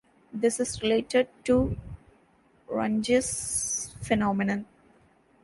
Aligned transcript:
This 0.33 0.59
is 0.59 0.81
related 0.81 1.27
to 1.43 1.77
Runge's 2.67 3.95
phenomenon. 4.01 4.65